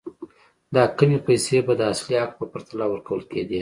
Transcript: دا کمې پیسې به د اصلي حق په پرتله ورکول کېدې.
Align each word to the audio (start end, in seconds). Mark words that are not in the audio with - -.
دا 0.75 0.83
کمې 0.97 1.19
پیسې 1.27 1.57
به 1.65 1.73
د 1.77 1.81
اصلي 1.93 2.15
حق 2.21 2.31
په 2.39 2.45
پرتله 2.51 2.85
ورکول 2.89 3.21
کېدې. 3.31 3.59